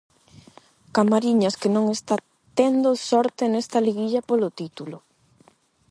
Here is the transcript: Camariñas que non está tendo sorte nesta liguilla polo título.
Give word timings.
Camariñas 0.97 1.55
que 1.61 1.69
non 1.75 1.85
está 1.97 2.15
tendo 2.59 2.89
sorte 3.09 3.43
nesta 3.47 3.83
liguilla 3.87 4.21
polo 4.29 4.49
título. 4.59 4.97